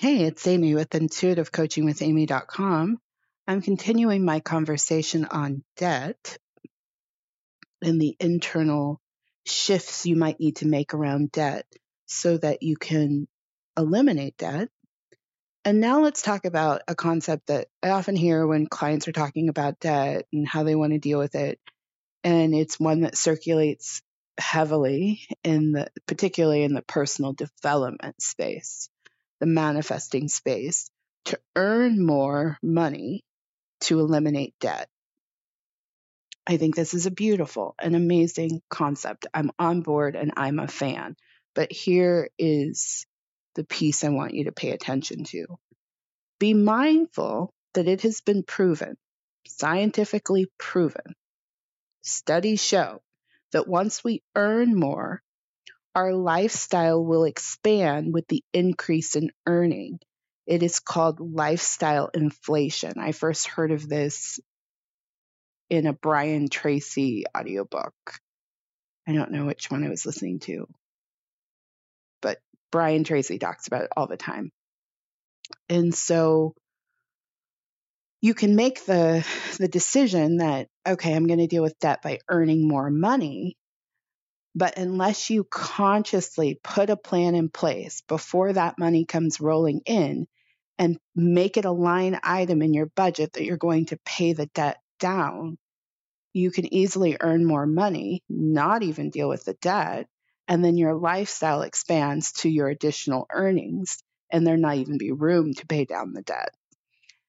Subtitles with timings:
[0.00, 2.98] Hey, it's Amy with intuitivecoachingwithamy.com.
[3.46, 6.38] I'm continuing my conversation on debt
[7.82, 8.98] and the internal
[9.44, 11.66] shifts you might need to make around debt
[12.06, 13.28] so that you can
[13.76, 14.70] eliminate debt.
[15.66, 19.50] And now let's talk about a concept that I often hear when clients are talking
[19.50, 21.60] about debt and how they want to deal with it.
[22.24, 24.00] And it's one that circulates
[24.38, 28.88] heavily in the particularly in the personal development space
[29.40, 30.90] the manifesting space
[31.26, 33.24] to earn more money
[33.80, 34.88] to eliminate debt.
[36.46, 39.26] I think this is a beautiful and amazing concept.
[39.32, 41.16] I'm on board and I'm a fan.
[41.54, 43.06] But here is
[43.54, 45.46] the piece I want you to pay attention to.
[46.38, 48.96] Be mindful that it has been proven,
[49.46, 51.14] scientifically proven.
[52.02, 53.02] Studies show
[53.52, 55.22] that once we earn more,
[55.94, 59.98] our lifestyle will expand with the increase in earning.
[60.46, 62.94] It is called lifestyle inflation.
[62.98, 64.40] I first heard of this
[65.68, 67.94] in a Brian Tracy audiobook.
[69.06, 70.68] I don't know which one I was listening to,
[72.20, 72.38] but
[72.70, 74.50] Brian Tracy talks about it all the time.
[75.68, 76.54] And so
[78.20, 79.26] you can make the
[79.58, 83.56] the decision that okay, I'm going to deal with debt by earning more money
[84.54, 90.26] but unless you consciously put a plan in place before that money comes rolling in
[90.78, 94.46] and make it a line item in your budget that you're going to pay the
[94.46, 95.58] debt down,
[96.32, 100.08] you can easily earn more money, not even deal with the debt,
[100.48, 105.54] and then your lifestyle expands to your additional earnings, and there not even be room
[105.54, 106.54] to pay down the debt.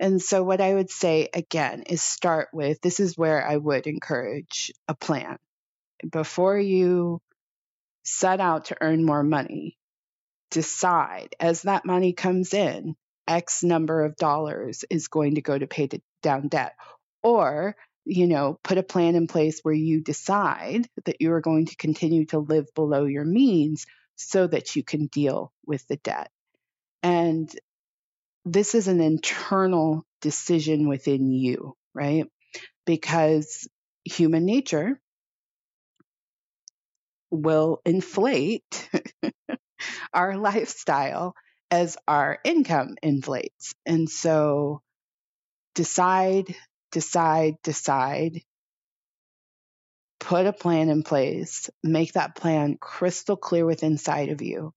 [0.00, 3.86] And so, what I would say again is start with this is where I would
[3.86, 5.38] encourage a plan
[6.10, 7.20] before you
[8.04, 9.76] set out to earn more money,
[10.50, 12.94] decide as that money comes in,
[13.28, 15.88] X number of dollars is going to go to pay
[16.22, 16.74] down debt.
[17.22, 21.66] Or, you know, put a plan in place where you decide that you are going
[21.66, 26.30] to continue to live below your means so that you can deal with the debt.
[27.02, 27.50] And
[28.44, 32.26] this is an internal decision within you, right?
[32.86, 33.68] Because
[34.04, 35.00] human nature
[37.32, 38.90] will inflate
[40.12, 41.34] our lifestyle
[41.70, 43.74] as our income inflates.
[43.86, 44.82] And so
[45.74, 46.54] decide,
[46.92, 48.42] decide, decide,
[50.20, 54.72] put a plan in place, make that plan crystal clear within inside of you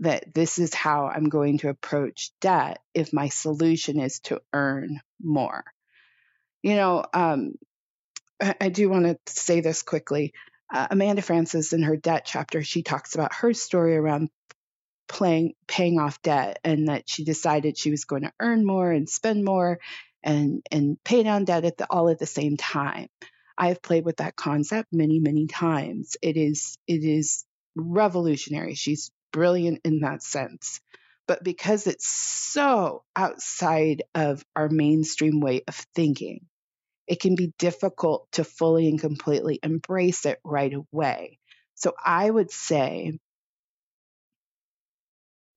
[0.00, 5.00] that this is how I'm going to approach debt if my solution is to earn
[5.22, 5.62] more.
[6.62, 7.54] You know, um,
[8.60, 10.32] I do want to say this quickly
[10.72, 14.30] uh, Amanda Frances in her debt chapter, she talks about her story around
[15.08, 19.08] playing paying off debt and that she decided she was going to earn more and
[19.08, 19.78] spend more
[20.22, 23.08] and and pay down debt at the, all at the same time.
[23.58, 26.16] I have played with that concept many many times.
[26.22, 27.44] It is it is
[27.76, 28.74] revolutionary.
[28.74, 30.80] She's brilliant in that sense.
[31.28, 36.46] But because it's so outside of our mainstream way of thinking,
[37.12, 41.38] it can be difficult to fully and completely embrace it right away.
[41.74, 43.18] So I would say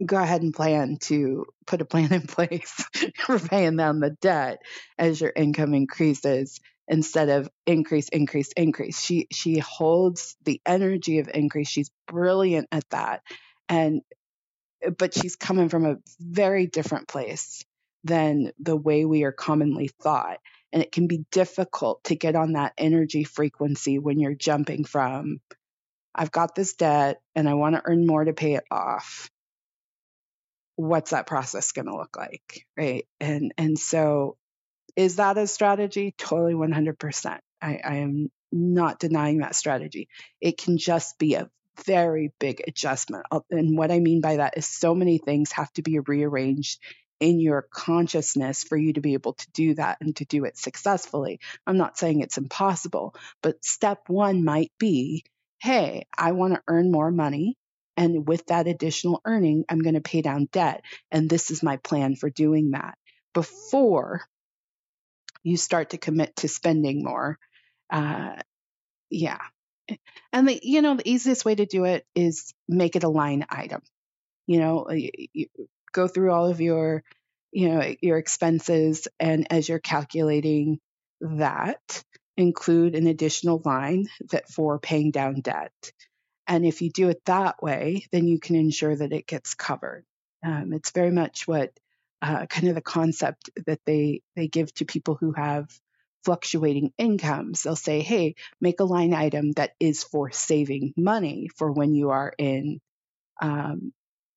[0.06, 2.84] go ahead and plan to put a plan in place
[3.16, 4.58] for paying down the debt
[4.98, 9.00] as your income increases instead of increase increase increase.
[9.02, 11.70] She she holds the energy of increase.
[11.70, 13.22] She's brilliant at that.
[13.70, 14.02] And
[14.98, 17.64] but she's coming from a very different place
[18.06, 20.40] than the way we are commonly thought
[20.76, 25.40] and it can be difficult to get on that energy frequency when you're jumping from,
[26.14, 29.30] I've got this debt and I want to earn more to pay it off.
[30.76, 32.68] What's that process going to look like?
[32.78, 33.08] Right.
[33.22, 34.36] And, and so
[34.98, 36.14] is that a strategy?
[36.18, 37.40] Totally 100%.
[37.62, 40.10] I, I am not denying that strategy.
[40.42, 41.50] It can just be a
[41.86, 43.26] very big adjustment.
[43.50, 46.82] And what I mean by that is so many things have to be rearranged
[47.20, 50.58] in your consciousness for you to be able to do that and to do it
[50.58, 51.40] successfully.
[51.66, 55.24] I'm not saying it's impossible, but step one might be
[55.66, 57.58] hey, I want to earn more money.
[57.98, 60.84] And with that additional earning, I'm going to pay down debt.
[61.12, 62.98] And this is my plan for doing that.
[63.34, 64.22] Before
[65.44, 67.40] you start to commit to spending more,
[67.90, 68.36] uh,
[69.10, 69.40] yeah.
[70.34, 73.46] And the, you know, the easiest way to do it is make it a line
[73.50, 73.82] item.
[74.48, 74.88] You know,
[75.96, 77.04] go through all of your
[77.54, 80.80] you know your expenses and as you're calculating
[81.22, 82.04] that
[82.38, 85.94] include an additional line that for paying down debt
[86.48, 90.06] and if you do it that way then you can ensure that it gets covered
[90.44, 91.72] Um, it's very much what
[92.22, 95.68] uh, kind of the concept that they they give to people who have
[96.26, 97.64] fluctuating incomes.
[97.64, 102.10] They'll say, "Hey, make a line item that is for saving money for when you
[102.12, 102.82] are in
[103.42, 103.94] um,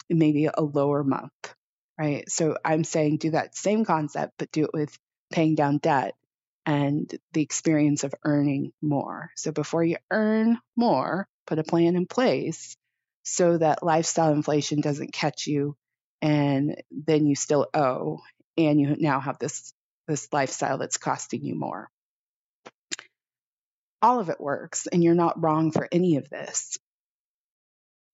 [0.09, 1.55] maybe a lower month."
[1.99, 2.31] Right.
[2.31, 4.97] So I'm saying do that same concept, but do it with
[5.33, 6.15] paying down debt
[6.65, 9.31] and the experience of earning more.
[9.37, 12.77] So before you earn more, put a plan in place
[13.25, 15.77] so that lifestyle inflation doesn't catch you
[16.21, 18.21] and then you still owe
[18.57, 19.73] and you now have this
[20.07, 21.91] this lifestyle that's costing you more.
[24.01, 26.79] All of it works and you're not wrong for any of this.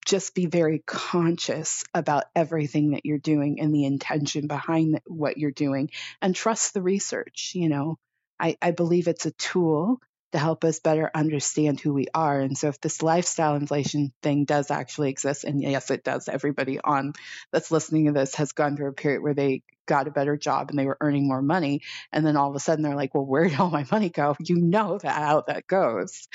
[0.05, 5.51] Just be very conscious about everything that you're doing and the intention behind what you're
[5.51, 5.89] doing
[6.21, 7.97] and trust the research, you know.
[8.39, 9.99] I, I believe it's a tool
[10.33, 12.41] to help us better understand who we are.
[12.41, 16.79] And so if this lifestyle inflation thing does actually exist, and yes, it does, everybody
[16.79, 17.13] on
[17.53, 20.69] that's listening to this has gone through a period where they got a better job
[20.69, 21.81] and they were earning more money.
[22.11, 24.35] And then all of a sudden they're like, well, where did all my money go?
[24.39, 26.27] You know that how that goes.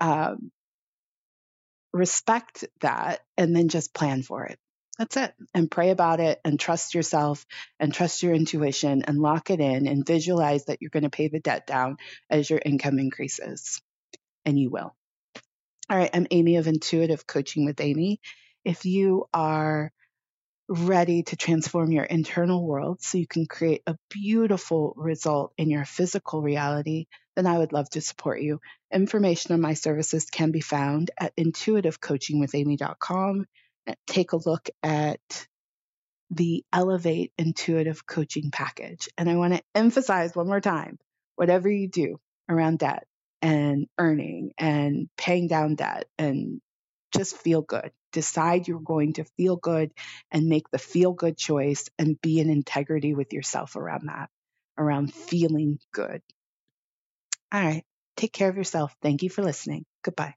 [0.00, 0.52] Um,
[1.92, 4.58] respect that and then just plan for it.
[4.98, 5.34] That's it.
[5.54, 7.46] And pray about it and trust yourself
[7.80, 11.28] and trust your intuition and lock it in and visualize that you're going to pay
[11.28, 11.96] the debt down
[12.30, 13.80] as your income increases.
[14.44, 14.94] And you will.
[15.88, 16.10] All right.
[16.12, 18.20] I'm Amy of Intuitive Coaching with Amy.
[18.64, 19.92] If you are
[20.72, 25.84] ready to transform your internal world so you can create a beautiful result in your
[25.84, 28.60] physical reality, then I would love to support you.
[28.92, 33.46] Information on my services can be found at intuitivecoachingwithamy.com
[34.06, 35.46] take a look at
[36.30, 39.08] the Elevate Intuitive Coaching Package.
[39.18, 40.98] And I want to emphasize one more time
[41.36, 42.18] whatever you do
[42.48, 43.06] around debt
[43.40, 46.60] and earning and paying down debt and
[47.14, 47.90] just feel good.
[48.12, 49.92] Decide you're going to feel good
[50.30, 54.30] and make the feel good choice and be in integrity with yourself around that,
[54.78, 56.22] around feeling good.
[57.52, 57.84] All right.
[58.16, 58.94] Take care of yourself.
[59.02, 59.84] Thank you for listening.
[60.02, 60.34] Goodbye.